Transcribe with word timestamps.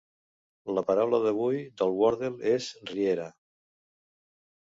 La 0.77 0.83
paraula 0.87 1.17
d'avui 1.25 1.59
del 1.81 1.93
Worlde 1.99 2.31
és 2.53 2.71
"riera". 2.93 3.27